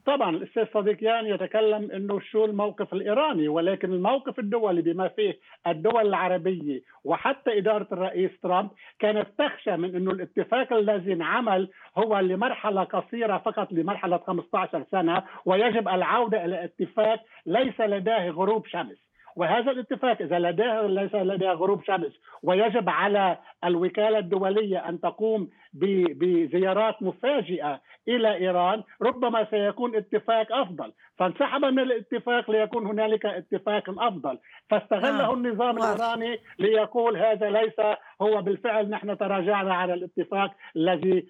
طبعا 0.05 0.29
الأستاذ 0.29 0.65
صديقيان 0.73 1.25
يتكلم 1.25 1.91
إنه 1.91 2.19
شو 2.19 2.45
الموقف 2.45 2.93
الإيراني 2.93 3.47
ولكن 3.47 3.93
الموقف 3.93 4.39
الدولي 4.39 4.81
بما 4.81 5.07
فيه 5.07 5.39
الدول 5.67 6.07
العربية 6.07 6.81
وحتى 7.03 7.57
إدارة 7.57 7.87
الرئيس 7.91 8.31
ترامب 8.43 8.69
كانت 8.99 9.27
تخشى 9.37 9.77
من 9.77 9.95
إنه 9.95 10.11
الاتفاق 10.11 10.73
الذي 10.73 11.13
انعمل 11.13 11.69
هو 11.97 12.19
لمرحلة 12.19 12.83
قصيرة 12.83 13.37
فقط 13.37 13.71
لمرحلة 13.71 14.17
15 14.17 14.85
سنة 14.91 15.23
ويجب 15.45 15.87
العودة 15.87 16.45
إلى 16.45 16.63
اتفاق 16.63 17.19
ليس 17.45 17.81
لديه 17.81 18.29
غروب 18.29 18.67
شمس. 18.67 19.09
وهذا 19.35 19.71
الاتفاق 19.71 20.21
إذا 20.21 20.39
لديه 20.39 20.81
ليس 20.81 21.15
لديها 21.15 21.53
غروب 21.53 21.83
شمس 21.83 22.11
ويجب 22.43 22.89
على 22.89 23.37
الوكالة 23.63 24.19
الدولية 24.19 24.89
أن 24.89 25.01
تقوم 25.01 25.49
بزيارات 25.73 27.03
مفاجئة 27.03 27.81
إلى 28.07 28.33
إيران 28.33 28.83
ربما 29.01 29.47
سيكون 29.51 29.95
اتفاق 29.95 30.47
أفضل 30.51 30.93
فانسحب 31.19 31.65
من 31.65 31.79
الاتفاق 31.79 32.51
ليكون 32.51 32.85
هنالك 32.85 33.25
اتفاق 33.25 33.83
أفضل 33.87 34.39
فاستغله 34.69 35.25
آه. 35.25 35.33
النظام 35.33 35.79
واضح. 35.79 35.89
الإيراني 35.89 36.39
ليقول 36.59 37.17
هذا 37.17 37.49
ليس 37.49 37.79
هو 38.21 38.41
بالفعل 38.41 38.89
نحن 38.89 39.17
تراجعنا 39.17 39.73
على 39.73 39.93
الاتفاق 39.93 40.51
الذي 40.75 41.27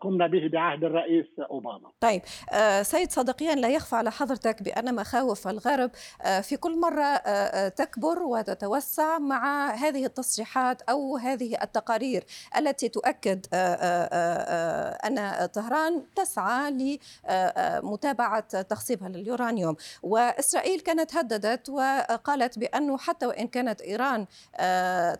قمنا 0.00 0.26
به 0.26 0.48
بعهد 0.52 0.84
الرئيس 0.84 1.26
أوباما. 1.50 1.90
طيب 2.00 2.22
آه 2.52 2.82
سيد 2.82 3.10
صدقيان 3.10 3.58
لا 3.60 3.68
يخفى 3.68 3.96
على 3.96 4.10
حضرتك 4.10 4.62
بأن 4.62 4.94
مخاوف 4.94 5.48
الغرب 5.48 5.90
آه 6.26 6.40
في 6.40 6.56
كل 6.56 6.80
مرة 6.80 7.02
آه, 7.02 7.68
تكبر 7.68 8.22
وتتوسع 8.22 9.18
مع 9.18 9.70
هذه 9.70 10.04
التصريحات 10.04 10.82
أو 10.82 11.16
هذه 11.16 11.57
التقارير 11.62 12.24
التي 12.56 12.88
تؤكد 12.88 13.46
آه 13.52 13.56
آه, 13.56 14.08
آه، 14.12 15.08
أن 15.08 15.46
طهران 15.46 16.02
تسعى 16.16 16.98
لمتابعه 17.30 18.62
تخصيبها 18.62 19.08
لليورانيوم 19.08 19.76
وإسرائيل 20.02 20.80
كانت 20.80 21.16
هددت 21.16 21.68
وقالت 21.68 22.58
بأنه 22.58 22.98
حتى 22.98 23.26
وإن 23.26 23.48
كانت 23.48 23.80
إيران 23.80 24.26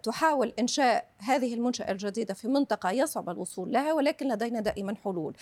تحاول 0.02 0.52
إنشاء 0.58 1.08
هذه 1.18 1.54
المنشأة 1.54 1.90
الجديدة 1.90 2.34
في 2.34 2.48
منطقة 2.48 2.90
يصعب 2.90 3.30
الوصول 3.30 3.72
لها 3.72 3.92
ولكن 3.92 4.28
لدينا 4.28 4.60
دائما 4.60 4.94
حلول 5.04 5.36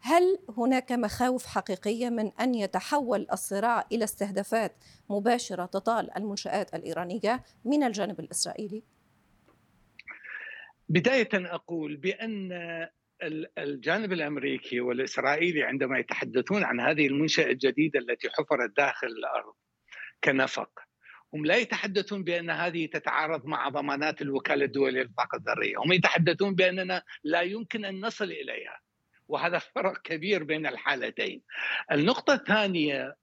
هل 0.00 0.38
هناك 0.58 0.92
مخاوف 0.92 1.46
حقيقية 1.46 2.08
من 2.08 2.32
أن 2.40 2.54
يتحول 2.54 3.26
الصراع 3.32 3.86
إلى 3.92 4.04
استهدافات 4.04 4.72
مباشرة 5.10 5.66
تطال 5.66 6.16
المنشآت 6.16 6.74
الإيرانية 6.74 7.42
من 7.64 7.82
الجانب 7.82 8.20
الإسرائيلي؟ 8.20 8.82
بداية 10.92 11.28
أقول 11.34 11.96
بأن 11.96 12.52
الجانب 13.58 14.12
الأمريكي 14.12 14.80
والإسرائيلي 14.80 15.62
عندما 15.62 15.98
يتحدثون 15.98 16.64
عن 16.64 16.80
هذه 16.80 17.06
المنشأة 17.06 17.50
الجديدة 17.50 18.00
التي 18.00 18.30
حفرت 18.30 18.76
داخل 18.76 19.06
الأرض 19.06 19.54
كنفق 20.24 20.70
هم 21.34 21.46
لا 21.46 21.56
يتحدثون 21.56 22.24
بأن 22.24 22.50
هذه 22.50 22.86
تتعارض 22.86 23.46
مع 23.46 23.68
ضمانات 23.68 24.22
الوكالة 24.22 24.64
الدولية 24.64 25.02
للطاقه 25.02 25.36
الذريه، 25.36 25.76
هم 25.78 25.92
يتحدثون 25.92 26.54
بأننا 26.54 27.02
لا 27.24 27.40
يمكن 27.40 27.84
أن 27.84 28.00
نصل 28.00 28.24
إليها. 28.24 28.80
وهذا 29.28 29.58
فرق 29.58 30.02
كبير 30.02 30.44
بين 30.44 30.66
الحالتين. 30.66 31.42
النقطة 31.92 32.34
الثانية 32.34 33.16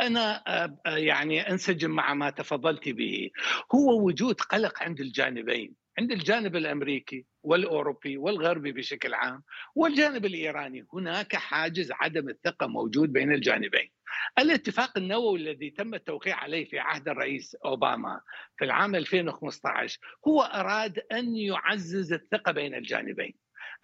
أنا 0.00 0.42
يعني 0.86 1.50
أنسجم 1.50 1.90
مع 1.90 2.14
ما 2.14 2.30
تفضلت 2.30 2.88
به 2.88 3.30
هو 3.74 4.06
وجود 4.06 4.40
قلق 4.40 4.82
عند 4.82 5.00
الجانبين 5.00 5.74
عند 5.98 6.12
الجانب 6.12 6.56
الأمريكي 6.56 7.26
والأوروبي 7.42 8.16
والغربي 8.16 8.72
بشكل 8.72 9.14
عام 9.14 9.42
والجانب 9.74 10.26
الإيراني 10.26 10.86
هناك 10.92 11.36
حاجز 11.36 11.92
عدم 11.92 12.28
الثقة 12.28 12.66
موجود 12.66 13.12
بين 13.12 13.32
الجانبين. 13.32 13.90
الاتفاق 14.38 14.98
النووي 14.98 15.38
الذي 15.38 15.70
تم 15.70 15.94
التوقيع 15.94 16.36
عليه 16.36 16.64
في 16.64 16.78
عهد 16.78 17.08
الرئيس 17.08 17.54
أوباما 17.64 18.20
في 18.58 18.64
العام 18.64 18.94
2015 18.94 19.98
هو 20.28 20.42
أراد 20.42 20.98
أن 21.12 21.36
يعزز 21.36 22.12
الثقة 22.12 22.52
بين 22.52 22.74
الجانبين. 22.74 23.34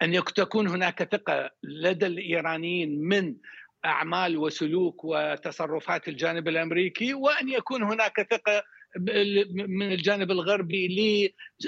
أن 0.01 0.23
تكون 0.35 0.67
هناك 0.67 1.03
ثقة 1.03 1.49
لدى 1.63 2.05
الإيرانيين 2.05 3.01
من 3.01 3.35
أعمال 3.85 4.37
وسلوك 4.37 5.03
وتصرفات 5.03 6.07
الجانب 6.07 6.47
الأمريكي 6.47 7.13
وأن 7.13 7.49
يكون 7.49 7.83
هناك 7.83 8.27
ثقة 8.31 8.63
من 9.67 9.91
الجانب 9.91 10.31
الغربي 10.31 10.87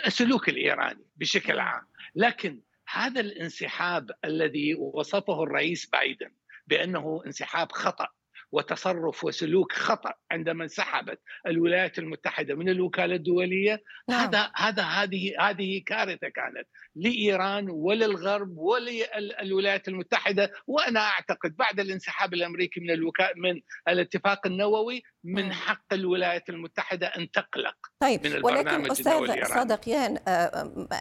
للسلوك 0.05 0.49
الإيراني 0.49 1.05
بشكل 1.15 1.59
عام 1.59 1.87
لكن 2.15 2.61
هذا 2.89 3.21
الانسحاب 3.21 4.11
الذي 4.25 4.75
وصفه 4.75 5.43
الرئيس 5.43 5.85
بايدن 5.85 6.31
بأنه 6.67 7.21
انسحاب 7.25 7.71
خطأ 7.71 8.07
وتصرف 8.51 9.23
وسلوك 9.23 9.71
خطأ 9.71 10.13
عندما 10.31 10.63
انسحبت 10.63 11.19
الولايات 11.47 11.99
المتحدة 11.99 12.55
من 12.55 12.69
الوكالة 12.69 13.15
الدولية 13.15 13.83
نعم. 14.09 14.19
هذا 14.19 14.51
هذا 14.55 14.83
هذه 14.83 15.33
هذه 15.39 15.81
كارثة 15.85 16.29
كانت 16.29 16.67
لإيران 16.95 17.69
وللغرب 17.69 18.57
وللولايات 18.57 19.87
المتحدة 19.87 20.51
وأنا 20.67 20.99
أعتقد 20.99 21.55
بعد 21.55 21.79
الانسحاب 21.79 22.33
الأمريكي 22.33 22.79
من 22.79 22.91
الوكا 22.91 23.29
من 23.35 23.61
الاتفاق 23.87 24.47
النووي 24.47 25.03
من 25.27 25.53
حق 25.53 25.93
الولايات 25.93 26.49
المتحدة 26.49 27.07
أن 27.07 27.31
تقلق 27.31 27.75
طيب 27.99 28.27
من 28.27 28.45
ولكن 28.45 28.91
أستاذ 28.91 29.45
صادقيان 29.45 30.17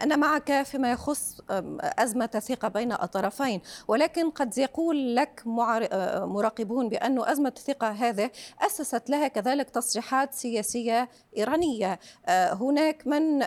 أنا 0.03 0.15
معك 0.15 0.61
فيما 0.61 0.91
يخص 0.91 1.41
أزمة 1.81 2.29
الثقة 2.35 2.67
بين 2.67 2.91
الطرفين 2.91 3.61
ولكن 3.87 4.29
قد 4.29 4.57
يقول 4.57 5.15
لك 5.15 5.41
مراقبون 5.45 6.89
بأن 6.89 7.19
أزمة 7.19 7.53
الثقة 7.57 7.87
هذه 7.87 8.31
أسست 8.61 9.09
لها 9.09 9.27
كذلك 9.27 9.69
تصريحات 9.69 10.33
سياسية 10.33 11.09
إيرانية. 11.37 11.99
هناك 12.29 13.07
من 13.07 13.39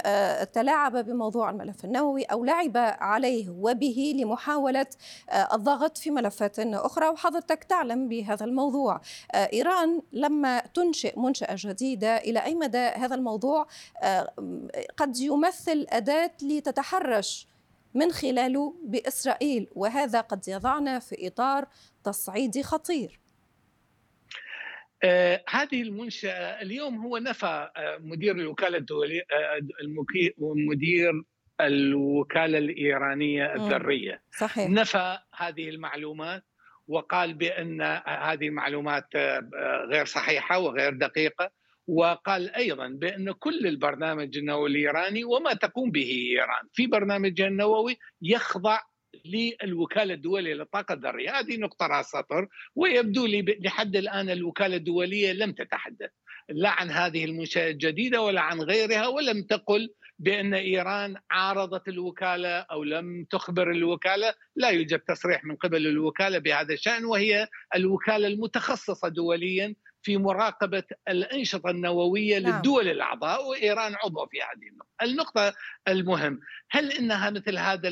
تلاعب 0.53 0.97
بموضوع 0.97 1.51
الملف 1.51 1.85
النووي 1.85 2.23
أو 2.23 2.45
لعب 2.45 2.77
عليه 2.77 3.51
وبه 3.51 4.15
لمحاولة 4.17 4.87
الضغط 5.53 5.99
في 5.99 6.11
ملفات 6.11 6.59
أخرى 6.59 7.09
وحضرتك 7.09 7.65
تعلم 7.65 8.09
بهذا 8.09 8.45
الموضوع. 8.45 9.01
إيران 9.35 10.03
لما 10.13 10.63
تنشئ 10.75 11.19
منشأة 11.19 11.57
جديدة 11.59 12.17
إلى 12.17 12.45
أي 12.45 12.55
مدى 12.55 12.79
هذا 12.79 13.15
الموضوع 13.15 13.67
آه، 14.03 14.35
قد 14.97 15.17
يمثل 15.21 15.87
أداة 15.89 16.33
لتتحرش 16.43 17.47
من 17.95 18.12
خلاله 18.12 18.75
بإسرائيل؟ 18.85 19.69
وهذا 19.73 20.21
قد 20.21 20.49
يضعنا 20.49 20.99
في 20.99 21.27
إطار 21.27 21.67
تصعيدي 22.05 22.62
خطير. 22.62 23.21
آه 25.03 25.45
هذه 25.49 25.83
المنشأة 25.83 26.62
اليوم 26.62 27.07
هو 27.07 27.19
نفى 27.19 27.71
آه 27.77 27.99
مدير 28.00 28.37
الوكالة 28.37 28.79
الدولية 28.79 29.23
مدير 30.41 31.25
الوكالة 31.61 32.59
الإيرانية 32.59 33.55
الذرية. 33.55 34.23
صحيح. 34.39 34.71
نفى 34.71 35.19
هذه 35.37 35.69
المعلومات 35.69 36.45
وقال 36.89 37.35
بأن 37.35 37.83
هذه 38.07 38.47
المعلومات 38.49 39.07
غير 39.93 40.05
صحيحة 40.05 40.59
وغير 40.59 40.95
دقيقة 40.95 41.51
وقال 41.87 42.55
أيضا 42.55 42.89
بأن 42.89 43.33
كل 43.33 43.67
البرنامج 43.67 44.39
النووي 44.39 44.71
الإيراني 44.71 45.25
وما 45.25 45.55
تقوم 45.55 45.91
به 45.91 46.11
إيران. 46.31 46.69
في 46.73 46.87
برنامجها 46.87 47.47
النووي 47.47 47.99
يخضع 48.23 48.81
للوكالة 49.25 50.15
الدولية 50.15 50.55
للطاقة 50.55 50.93
الذرية، 50.93 51.39
هذه 51.39 51.57
نقطة 51.57 51.87
راس 51.87 52.07
سطر 52.07 52.49
ويبدو 52.75 53.27
لي 53.27 53.59
لحد 53.61 53.97
الآن 53.97 54.31
الوكالة 54.31 54.77
الدولية 54.77 55.33
لم 55.33 55.53
تتحدث 55.53 56.11
لا 56.49 56.71
عن 56.71 56.91
هذه 56.91 57.25
المنشاه 57.25 57.71
الجديدة 57.71 58.23
ولا 58.23 58.41
عن 58.41 58.61
غيرها 58.61 59.07
ولم 59.07 59.43
تقل 59.43 59.89
بأن 60.21 60.55
إيران 60.55 61.17
عارضت 61.31 61.89
الوكالة 61.89 62.59
أو 62.59 62.85
لم 62.85 63.27
تخبر 63.31 63.71
الوكالة، 63.71 64.35
لا 64.57 64.69
يوجد 64.69 64.99
تصريح 64.99 65.45
من 65.45 65.57
قبل 65.57 65.87
الوكالة 65.87 66.39
بهذا 66.39 66.75
الشأن 66.75 67.05
وهي 67.05 67.49
الوكالة 67.75 68.27
المتخصصة 68.27 69.09
دوليا 69.09 69.75
في 70.03 70.17
مراقبة 70.17 70.83
الأنشطة 71.09 71.71
النووية 71.71 72.39
نعم. 72.39 72.57
للدول 72.57 72.89
الأعضاء 72.89 73.49
وإيران 73.49 73.95
عضو 74.05 74.27
في 74.27 74.39
هذه 74.39 74.69
النقطة. 74.73 74.91
النقطة 75.03 75.55
المهم 75.89 76.41
هل 76.71 76.93
إنها 76.93 77.31
مثل 77.31 77.59
هذا 77.59 77.91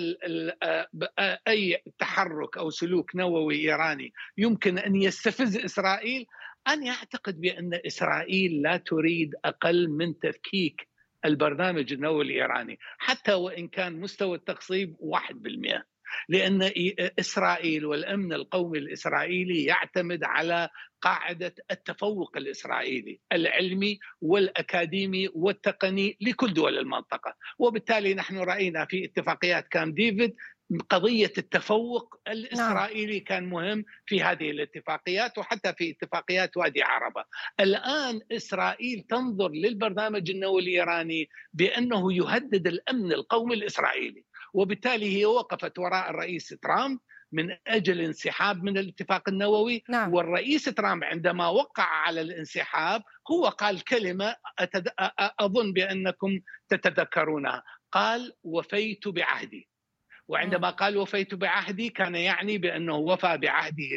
أي 1.48 1.82
تحرك 1.98 2.58
أو 2.58 2.70
سلوك 2.70 3.16
نووي 3.16 3.56
إيراني 3.56 4.12
يمكن 4.38 4.78
أن 4.78 4.96
يستفز 4.96 5.56
إسرائيل؟ 5.56 6.26
أنا 6.68 6.90
أعتقد 6.90 7.40
بأن 7.40 7.80
إسرائيل 7.86 8.62
لا 8.62 8.76
تريد 8.76 9.34
أقل 9.44 9.88
من 9.88 10.18
تفكيك 10.18 10.87
البرنامج 11.24 11.92
النووي 11.92 12.24
الإيراني 12.24 12.78
حتى 12.98 13.34
وإن 13.34 13.68
كان 13.68 14.00
مستوى 14.00 14.36
التخصيب 14.36 14.96
1% 15.00 15.82
لأن 16.28 16.70
إسرائيل 17.18 17.86
والأمن 17.86 18.32
القومي 18.32 18.78
الإسرائيلي 18.78 19.64
يعتمد 19.64 20.24
على 20.24 20.68
قاعدة 21.00 21.54
التفوق 21.70 22.36
الإسرائيلي 22.36 23.20
العلمي 23.32 23.98
والأكاديمي 24.20 25.28
والتقني 25.34 26.16
لكل 26.20 26.54
دول 26.54 26.78
المنطقة، 26.78 27.34
وبالتالي 27.58 28.14
نحن 28.14 28.38
رأينا 28.38 28.84
في 28.84 29.04
اتفاقيات 29.04 29.68
كام 29.68 29.92
ديفيد 29.92 30.34
قضية 30.90 31.32
التفوق 31.38 32.20
الإسرائيلي 32.28 33.14
نعم. 33.14 33.24
كان 33.24 33.50
مهم 33.50 33.84
في 34.06 34.22
هذه 34.22 34.50
الاتفاقيات 34.50 35.38
وحتى 35.38 35.72
في 35.72 35.90
اتفاقيات 35.90 36.56
وادي 36.56 36.82
عربة 36.82 37.24
الآن 37.60 38.20
إسرائيل 38.32 39.04
تنظر 39.08 39.48
للبرنامج 39.48 40.30
النووي 40.30 40.62
الإيراني 40.62 41.28
بأنه 41.52 42.12
يهدد 42.12 42.66
الأمن 42.66 43.12
القومي 43.12 43.54
الإسرائيلي 43.54 44.24
وبالتالي 44.54 45.18
هي 45.18 45.24
وقفت 45.24 45.78
وراء 45.78 46.10
الرئيس 46.10 46.48
ترامب 46.48 46.98
من 47.32 47.56
أجل 47.66 48.00
انسحاب 48.00 48.64
من 48.64 48.78
الاتفاق 48.78 49.28
النووي 49.28 49.82
نعم. 49.88 50.14
والرئيس 50.14 50.64
ترامب 50.64 51.04
عندما 51.04 51.48
وقع 51.48 51.84
على 51.84 52.20
الانسحاب 52.20 53.02
هو 53.30 53.48
قال 53.48 53.84
كلمة 53.84 54.36
أتد... 54.58 54.88
أظن 55.40 55.72
بأنكم 55.72 56.40
تتذكرونها 56.68 57.62
قال 57.92 58.32
وفيت 58.42 59.08
بعهدي 59.08 59.68
وعندما 60.28 60.70
قال 60.70 60.96
وفيت 60.96 61.34
بعهدي 61.34 61.88
كان 61.88 62.14
يعني 62.14 62.58
بأنه 62.58 62.96
وفى 62.96 63.38
بعهده 63.38 63.88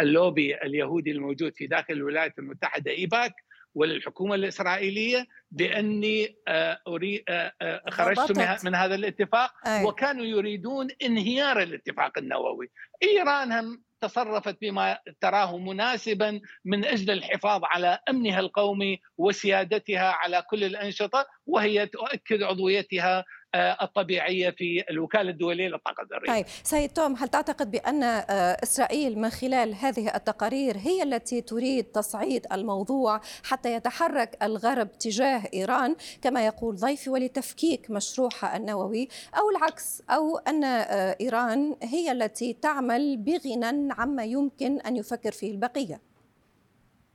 للوبي 0.00 0.56
اليهودي 0.56 1.10
الموجود 1.10 1.52
في 1.56 1.66
داخل 1.66 1.94
الولايات 1.94 2.38
المتحدة 2.38 2.90
إيباك 2.90 3.34
وللحكومة 3.74 4.34
الإسرائيلية 4.34 5.26
بأني 5.50 6.36
آه، 6.48 6.80
آه، 7.28 7.52
آه، 7.62 7.82
خرجت 7.90 8.64
من 8.64 8.74
هذا 8.74 8.94
الاتفاق 8.94 9.52
أي. 9.66 9.84
وكانوا 9.84 10.24
يريدون 10.24 10.88
انهيار 11.02 11.62
الاتفاق 11.62 12.18
النووي. 12.18 12.70
إيران 13.02 13.52
هم 13.52 13.82
تصرفت 14.00 14.56
بما 14.60 14.98
تراه 15.20 15.58
مناسبا 15.58 16.40
من 16.64 16.84
أجل 16.84 17.10
الحفاظ 17.10 17.60
على 17.64 17.98
أمنها 18.08 18.40
القومي 18.40 19.00
وسيادتها 19.18 20.12
على 20.12 20.42
كل 20.50 20.64
الأنشطة 20.64 21.26
وهي 21.46 21.86
تؤكد 21.86 22.42
عضويتها 22.42 23.24
الطبيعية 23.54 24.50
في 24.50 24.84
الوكالة 24.90 25.30
الدولية 25.30 25.68
للطاقة 25.68 26.02
الذرية. 26.02 26.28
طيب 26.28 26.46
سيد 26.62 26.90
توم 26.90 27.16
هل 27.16 27.28
تعتقد 27.28 27.70
بأن 27.70 28.02
آه، 28.02 28.22
إسرائيل 28.62 29.18
من 29.18 29.30
خلال 29.30 29.74
هذه 29.74 30.14
التقارير 30.14 30.76
هي 30.76 31.02
التي 31.02 31.40
تريد 31.40 31.84
تصعيد 31.84 32.46
الموضوع 32.52 33.20
حتى 33.44 33.72
يتحرك 33.72 34.38
الغرب 34.42 34.92
تجاه 34.98 35.42
إيران 35.54 35.96
كما 36.22 36.46
يقول 36.46 36.76
ضيفي 36.76 37.10
ولتفكيك 37.10 37.90
مشروعها 37.90 38.56
النووي 38.56 39.08
أو 39.38 39.50
العكس 39.50 40.02
أو 40.10 40.38
أن 40.38 40.64
آه، 40.64 41.16
إيران 41.20 41.76
هي 41.82 42.12
التي 42.12 42.52
تعمل 42.52 43.16
بغنى 43.16 43.92
عما 43.92 44.24
يمكن 44.24 44.80
أن 44.80 44.96
يفكر 44.96 45.32
فيه 45.32 45.50
البقية؟ 45.50 46.07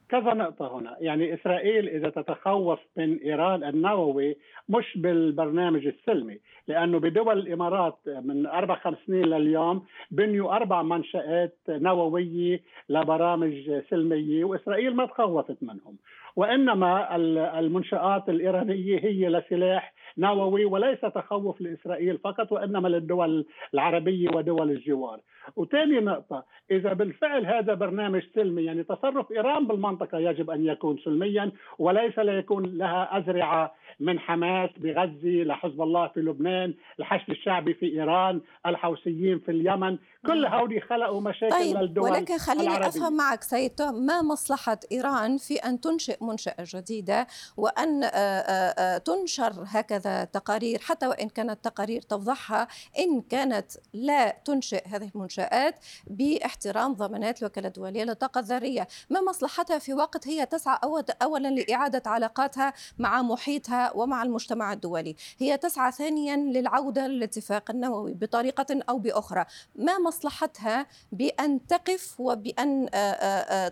كذا 0.10 0.34
نقطة 0.34 0.78
هنا. 0.78 0.98
يعني 1.00 1.34
إسرائيل 1.34 1.90
إذا 1.90 2.10
تتخوف 2.10 2.80
من 2.98 3.18
إيران 3.18 3.64
النووي 3.64 4.36
مش 4.70 4.98
بالبرنامج 4.98 5.88
السلمي 5.88 6.40
لأنه 6.68 7.00
بدول 7.00 7.40
الإمارات 7.40 7.98
من 8.08 8.46
أربع 8.46 8.76
خمس 8.76 8.98
سنين 9.08 9.26
لليوم 9.26 9.86
بنيوا 10.12 10.56
أربع 10.56 10.82
منشآت 10.82 11.58
نووية 11.70 12.62
لبرامج 12.90 13.82
سلمية 13.90 14.44
وإسرائيل 14.44 14.96
ما 14.96 15.06
تخوفت 15.06 15.58
منهم. 15.64 15.98
وإنما 16.36 17.16
المنشآت 17.60 18.30
الإيرانية 18.30 19.00
هي 19.00 19.30
لسلاح 19.30 19.94
نووي 20.18 20.66
وليس 20.66 21.02
تخوف 21.02 21.62
لإسرائيل 21.62 22.18
فقط 22.18 22.52
وإنما 22.52 22.88
للدول 22.88 23.46
العربية 23.74 24.30
ودول 24.36 24.72
الجوار. 24.72 25.20
وثاني 25.56 26.00
نقطة 26.00 26.46
إذا 26.72 26.94
بالفعل 26.94 27.46
هذا 27.46 27.74
برنامج 27.74 28.22
سلمي 28.36 28.64
يعني 28.64 28.84
تصرف 28.84 29.32
إيران 29.32 29.68
بالمنطقة 29.68 30.18
يجب 30.20 30.50
أن 30.50 30.66
يكون 30.66 30.98
سلميا 30.98 31.52
وليس 31.80 32.20
ليكون 32.20 32.78
لها 32.78 33.18
أزرعة 33.18 33.76
من 34.00 34.20
حماس 34.20 34.70
بغزة 34.78 35.44
لحزب 35.44 35.82
الله 35.82 36.08
في 36.08 36.20
لبنان 36.20 36.74
الحشد 37.00 37.30
الشعبي 37.30 37.74
في 37.74 37.86
إيران 37.86 38.42
الحوثيين 38.66 39.40
في 39.40 39.52
اليمن 39.52 39.98
كل 40.28 40.46
هؤلاء 40.46 40.80
خلقوا 40.80 41.22
مشاكل 41.22 41.52
طيب 41.52 41.78
للدول 41.78 42.12
ولكن 42.12 42.38
خليني 42.38 42.64
العربية. 42.64 42.88
أفهم 42.88 43.18
معك 43.18 43.44
سيد 43.44 43.82
ما 43.82 44.22
مصلحة 44.22 44.80
إيران 44.92 45.38
في 45.38 45.56
أن 45.56 45.82
تنشئ 45.82 46.24
منشأة 46.24 46.56
جديدة 46.60 47.28
وأن 47.58 48.04
آه، 48.04 48.08
آه، 48.08 48.96
آه، 48.96 48.98
تنشر 48.98 49.54
هكذا 49.68 50.24
تقارير 50.24 50.80
حتى 50.80 51.08
وإن 51.08 51.30
كانت 51.30 51.66
تقارير 51.66 52.02
توضحها 52.02 52.68
إن 53.00 53.22
كانت 53.22 53.72
لا 53.94 54.30
تنشئ 54.46 54.88
هذه 54.88 55.10
المنشآت 55.16 55.76
باحترام 56.08 56.94
ضمانات 56.94 57.42
الوكالة 57.42 57.68
الدولية 57.68 58.04
للطاقة 58.04 58.40
الذرية 58.40 58.88
ما 59.10 59.22
مصلحتها 59.22 59.80
في 59.80 59.94
وقت 59.94 60.28
هي 60.28 60.46
تسعى 60.46 60.78
أولا 61.22 61.48
لإعادة 61.48 62.04
علاقاتها 62.06 62.74
مع 63.00 63.22
محيطها 63.22 63.83
ومع 63.96 64.24
المجتمع 64.24 64.74
الدولي. 64.74 65.16
هي 65.40 65.58
تسعى 65.58 65.92
ثانيا 65.92 66.38
للعودة 66.38 67.08
للاتفاق 67.08 67.72
النووي 67.72 68.14
بطريقة 68.14 68.84
أو 68.90 69.00
بأخرى. 69.00 69.46
ما 69.76 70.00
مصلحتها 70.00 70.88
بأن 71.12 71.68
تقف 71.68 72.20
وبأن 72.20 72.90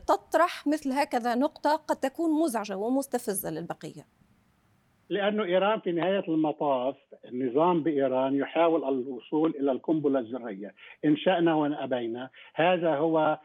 تطرح 0.08 0.68
مثل 0.68 0.92
هكذا 0.92 1.36
نقطة 1.36 1.76
قد 1.76 1.96
تكون 1.96 2.44
مزعجة 2.44 2.78
ومستفزة 2.78 3.50
للبقية؟ 3.50 4.06
لأنه 5.10 5.44
إيران 5.44 5.80
في 5.80 5.92
نهاية 5.92 6.24
المطاف 6.28 6.96
النظام 7.26 7.84
بإيران 7.84 8.36
يحاول 8.36 8.84
الوصول 8.84 9.56
إلى 9.60 9.72
القنبلة 9.72 10.20
الذرية. 10.20 10.76
إن 11.06 11.18
شأنا 11.18 11.56
وإن 11.56 11.74
أبينا. 11.74 12.30
هذا 12.56 12.96
هو 12.96 13.40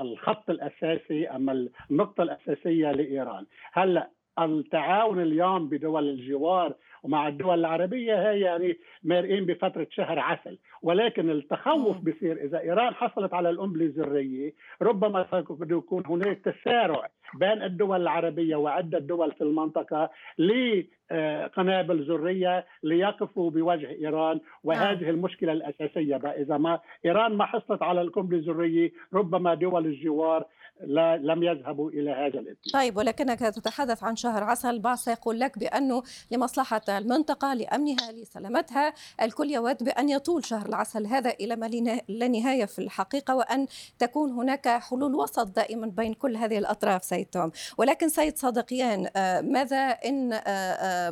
الخط 0.00 0.50
الأساسي 0.50 1.28
اما 1.28 1.68
النقطة 1.90 2.22
الأساسية 2.22 2.92
لإيران. 2.92 3.46
هلأ 3.72 4.10
التعاون 4.44 5.22
اليوم 5.22 5.68
بدول 5.68 6.08
الجوار 6.08 6.74
ومع 7.02 7.28
الدول 7.28 7.58
العربية 7.58 8.30
هي 8.30 8.40
يعني 8.40 8.78
مارقين 9.02 9.46
بفترة 9.46 9.86
شهر 9.90 10.18
عسل. 10.18 10.58
ولكن 10.82 11.30
التخوف 11.30 11.96
بصير 11.96 12.44
إذا 12.44 12.60
إيران 12.60 12.94
حصلت 12.94 13.34
على 13.34 13.50
القنبله 13.50 13.84
الذريه 13.84 14.54
ربما 14.82 15.26
يكون 15.70 16.06
هناك 16.06 16.38
تسارع 16.38 17.08
بين 17.34 17.62
الدول 17.62 18.02
العربية 18.02 18.56
وعدة 18.56 18.98
دول 18.98 19.32
في 19.32 19.40
المنطقة 19.44 20.10
لقنابل 20.38 22.02
ذرية 22.08 22.66
ليقفوا 22.82 23.50
بوجه 23.50 23.90
إيران 23.90 24.40
وهذه 24.64 25.02
نعم. 25.02 25.10
المشكلة 25.10 25.52
الأساسية 25.52 26.16
إذا 26.16 26.56
ما 26.56 26.80
إيران 27.04 27.32
ما 27.32 27.44
حصلت 27.46 27.82
على 27.82 28.00
القنبلة 28.00 28.38
الذرية 28.38 28.92
ربما 29.14 29.54
دول 29.54 29.86
الجوار 29.86 30.44
لا 30.80 31.16
لم 31.16 31.42
يذهبوا 31.42 31.90
إلى 31.90 32.10
هذا 32.10 32.40
الاتجاه. 32.40 32.72
طيب 32.80 32.96
ولكنك 32.96 33.38
تتحدث 33.38 34.04
عن 34.04 34.16
شهر 34.16 34.44
عسل 34.44 34.70
البعض 34.70 34.96
سيقول 34.96 35.40
لك 35.40 35.58
بأنه 35.58 36.02
لمصلحة 36.30 36.80
المنطقة 36.88 37.54
لأمنها 37.54 38.12
لسلامتها 38.12 38.92
الكل 39.22 39.50
يود 39.50 39.84
بأن 39.84 40.08
يطول 40.08 40.44
شهر 40.44 40.68
العسل 40.68 41.06
هذا 41.06 41.30
إلى 41.30 41.56
ما 41.56 41.66
لا 42.08 42.28
نهايه 42.28 42.64
في 42.64 42.78
الحقيقة 42.78 43.36
وأن 43.36 43.66
تكون 43.98 44.30
هناك 44.30 44.68
حلول 44.68 45.14
وسط 45.14 45.56
دائما 45.56 45.86
بين 45.86 46.14
كل 46.14 46.36
هذه 46.36 46.58
الأطراف 46.58 47.02
سيد 47.18 47.52
ولكن 47.78 48.08
سيد 48.08 48.36
صادقيان 48.36 49.08
آه، 49.16 49.40
ماذا 49.40 49.76
إن 49.76 50.40
آه، 50.46 51.10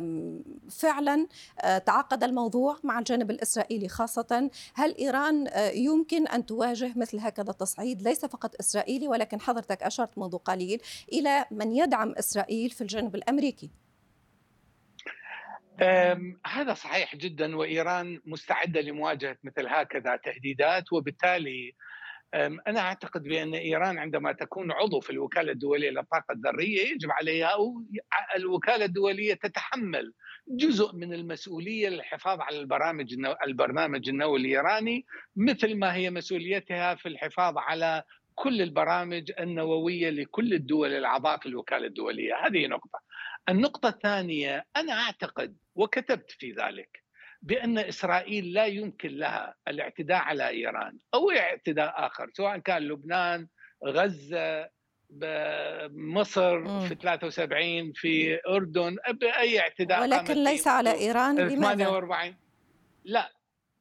فعلا 0.71 1.27
آه، 1.61 1.77
تعقد 1.77 2.23
الموضوع 2.23 2.77
مع 2.83 2.99
الجانب 2.99 3.31
الإسرائيلي 3.31 3.87
خاصة؟ 3.87 4.49
هل 4.73 4.95
إيران 4.99 5.47
يمكن 5.73 6.27
أن 6.27 6.45
تواجه 6.45 6.93
مثل 6.95 7.19
هكذا 7.19 7.51
تصعيد؟ 7.51 8.01
ليس 8.01 8.25
فقط 8.25 8.55
إسرائيلي 8.59 9.07
ولكن 9.07 9.41
حضرتك 9.41 9.83
أشرت 9.83 10.17
منذ 10.17 10.37
قليل 10.37 10.81
إلى 11.13 11.45
من 11.51 11.71
يدعم 11.71 12.13
إسرائيل 12.19 12.69
في 12.69 12.81
الجانب 12.81 13.15
الأمريكي. 13.15 13.69
هذا 16.45 16.73
صحيح 16.73 17.15
جدا 17.15 17.55
وإيران 17.55 18.21
مستعدة 18.25 18.81
لمواجهة 18.81 19.37
مثل 19.43 19.67
هكذا 19.67 20.15
تهديدات 20.15 20.93
وبالتالي 20.93 21.75
أنا 22.33 22.79
أعتقد 22.79 23.23
بأن 23.23 23.53
إيران 23.53 23.97
عندما 23.97 24.31
تكون 24.31 24.71
عضو 24.71 24.99
في 24.99 25.09
الوكالة 25.09 25.51
الدولية 25.51 25.89
للطاقة 25.89 26.31
الذرية 26.31 26.91
يجب 26.91 27.11
عليها 27.11 27.45
أو 27.45 27.83
الوكالة 28.35 28.85
الدولية 28.85 29.33
تتحمل 29.33 30.13
جزء 30.47 30.95
من 30.95 31.13
المسؤولية 31.13 31.89
للحفاظ 31.89 32.41
على 32.41 32.59
البرامج 32.59 33.15
البرنامج 33.47 34.09
النووي 34.09 34.39
الإيراني 34.39 35.05
مثل 35.35 35.75
ما 35.75 35.95
هي 35.95 36.09
مسؤوليتها 36.09 36.95
في 36.95 37.09
الحفاظ 37.09 37.57
على 37.57 38.03
كل 38.35 38.61
البرامج 38.61 39.31
النووية 39.39 40.09
لكل 40.09 40.53
الدول 40.53 40.93
الأعضاء 40.93 41.39
في 41.39 41.45
الوكالة 41.45 41.87
الدولية، 41.87 42.33
هذه 42.45 42.67
نقطة. 42.67 42.99
النقطة 43.49 43.89
الثانية 43.89 44.65
أنا 44.75 44.93
أعتقد 44.93 45.57
وكتبت 45.75 46.31
في 46.31 46.51
ذلك 46.51 47.06
بأن 47.47 47.77
إسرائيل 47.77 48.53
لا 48.53 48.65
يمكن 48.65 49.09
لها 49.09 49.55
الاعتداء 49.67 50.17
على 50.17 50.49
إيران 50.49 50.97
أو 51.13 51.31
اعتداء 51.31 51.93
آخر 52.07 52.29
سواء 52.33 52.57
كان 52.57 52.81
لبنان، 52.81 53.47
غزة، 53.85 54.69
مصر 55.89 56.87
في 56.87 56.95
73 56.95 57.93
في 57.93 58.39
أردن 58.47 58.97
باي 59.13 59.59
اعتداء 59.59 60.01
ولكن 60.01 60.43
ليس 60.43 60.67
على 60.67 60.93
إيران 60.93 61.35
لماذا؟ 61.35 61.85
48 61.85 62.35
لا 63.05 63.31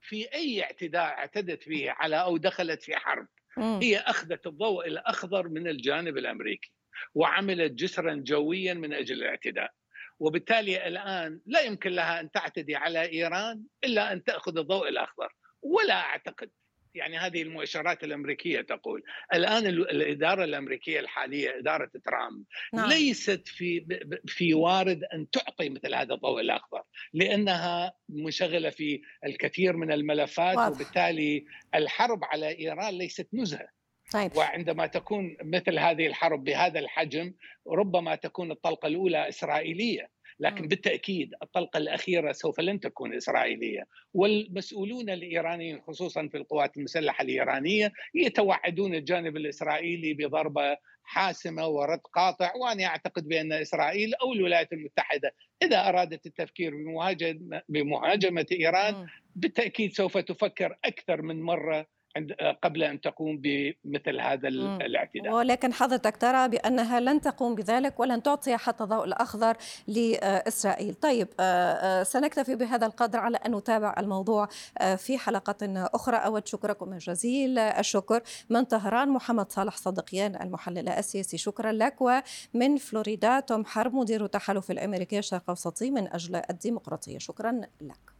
في 0.01 0.35
أي 0.35 0.63
اعتداء 0.63 1.03
اعتدت 1.03 1.63
فيه 1.63 1.91
على 1.91 2.17
أو 2.17 2.37
دخلت 2.37 2.83
في 2.83 2.97
حرب. 2.97 3.27
هي 3.59 3.99
أخذت 3.99 4.47
الضوء 4.47 4.87
الأخضر 4.87 5.49
من 5.49 5.69
الجانب 5.69 6.19
الأمريكي 6.19 6.73
وعملت 7.15 7.73
جسرا 7.73 8.15
جويا 8.15 8.75
من 8.75 8.93
أجل 8.93 9.15
الاعتداء. 9.15 9.71
وبالتالي 10.19 10.89
الآن 10.89 11.41
لا 11.47 11.61
يمكن 11.61 11.91
لها 11.91 12.21
أن 12.21 12.31
تعتدي 12.31 12.77
على 12.77 13.13
إيران 13.13 13.63
إلا 13.85 14.13
أن 14.13 14.25
تأخذ 14.25 14.59
الضوء 14.59 14.89
الأخضر 14.89 15.35
ولا 15.63 15.95
أعتقد 15.95 16.51
يعني 16.97 17.19
هذه 17.19 17.43
المؤشرات 17.43 18.05
الأمريكية 18.05 18.61
تقول 18.61 19.03
الآن 19.35 19.67
الإدارة 19.67 20.45
الأمريكية 20.45 21.01
الحالية 21.01 21.59
إدارة 21.59 21.91
ترامب 22.05 22.45
نعم. 22.75 22.89
ليست 22.89 23.49
في 23.49 23.87
في 24.27 24.55
وارد 24.55 25.05
أن 25.15 25.31
تعطي 25.31 25.69
مثل 25.69 25.95
هذا 25.95 26.15
الضوء 26.15 26.41
الأخضر 26.41 26.83
لأنها 27.15 27.93
منشغلة 28.09 28.71
في 28.71 29.01
الكثير 29.27 29.77
من 29.77 29.93
الملفات 29.93 30.57
واضح. 30.57 30.77
وبالتالي 30.77 31.45
الحرب 31.75 32.25
على 32.25 32.59
إيران 32.59 32.99
ليست 32.99 33.29
نزهة 33.35 33.69
طيب. 34.13 34.37
وعندما 34.37 34.87
تكون 34.87 35.37
مثل 35.43 35.79
هذه 35.79 36.07
الحرب 36.07 36.45
بهذا 36.45 36.79
الحجم 36.79 37.35
ربما 37.69 38.15
تكون 38.15 38.51
الطلقة 38.51 38.87
الأولى 38.87 39.29
إسرائيلية 39.29 40.17
لكن 40.41 40.69
بالتأكيد 40.69 41.35
الطلقة 41.43 41.79
الأخيرة 41.79 42.33
سوف 42.33 42.61
لن 42.61 42.81
تكون 42.81 43.15
إسرائيلية. 43.15 43.87
والمسؤولون 44.15 45.11
الإيرانيين 45.11 45.81
خصوصا 45.81 46.29
في 46.29 46.37
القوات 46.37 46.77
المسلحة 46.77 47.23
الإيرانية 47.23 47.93
يتوعدون 48.15 48.95
الجانب 48.95 49.37
الإسرائيلي 49.37 50.15
بضربة 50.15 50.77
حاسمة 51.05 51.67
ورد 51.67 52.01
قاطع 52.15 52.53
وأنا 52.57 52.85
أعتقد 52.85 53.29
بأن 53.29 53.53
إسرائيل 53.53 54.15
أو 54.15 54.33
الولايات 54.33 54.73
المتحدة 54.73 55.35
إذا 55.63 55.89
أرادت 55.89 56.27
التفكير 56.27 56.75
بمهاجمه 56.75 57.63
بمهاجمة 57.69 58.47
إيران 58.53 59.07
بالتأكيد 59.37 59.93
سوف 59.93 60.19
تفكر 60.19 60.79
أكثر 60.85 61.23
من 61.23 61.43
مره 62.21 62.53
قبل 62.63 62.83
أن 62.83 63.01
تقوم 63.01 63.39
بمثل 63.41 64.21
هذا 64.21 64.49
الاعتداء. 64.49 65.33
ولكن 65.33 65.73
حضرتك 65.73 66.17
ترى 66.17 66.49
بأنها 66.49 67.01
لن 67.01 67.21
تقوم 67.21 67.55
بذلك 67.55 68.01
ولن 68.01 68.23
تعطي 68.23 68.57
حتى 68.57 68.85
الضوء 68.85 69.05
الأخضر 69.05 69.57
لإسرائيل. 69.87 70.95
طيب 70.95 71.29
آه، 71.41 71.73
آه، 72.01 72.03
سنكتفي 72.03 72.55
بهذا 72.55 72.87
القدر 72.87 73.19
على 73.19 73.37
أن 73.37 73.55
نتابع 73.55 73.95
الموضوع 73.99 74.49
آه، 74.79 74.95
في 74.95 75.19
حلقة 75.19 75.89
أخرى. 75.95 76.17
أود 76.17 76.47
شكركم 76.47 76.99
جزيل 76.99 77.59
الشكر 77.59 78.23
من 78.51 78.65
طهران 78.65 79.09
محمد 79.09 79.53
صالح 79.53 79.77
صدقيان 79.77 80.43
المحلل 80.43 80.89
السياسي 80.89 81.39
شكرا 81.39 81.73
لك. 81.73 81.95
ومن 82.01 82.77
فلوريدا 82.77 83.41
توم 83.41 83.65
حرب 83.65 83.95
مدير 83.95 84.25
التحالف 84.25 84.71
الأمريكي 84.71 85.19
الشرق 85.19 85.43
الأوسطي 85.43 85.91
من 85.91 86.15
أجل 86.15 86.43
الديمقراطية. 86.51 87.19
شكرا 87.19 87.61
لك. 87.81 88.16